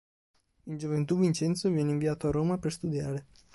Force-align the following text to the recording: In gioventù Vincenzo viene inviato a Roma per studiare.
In 0.63 0.77
gioventù 0.77 1.15
Vincenzo 1.19 1.69
viene 1.69 1.91
inviato 1.91 2.27
a 2.27 2.31
Roma 2.31 2.57
per 2.57 2.71
studiare. 2.71 3.27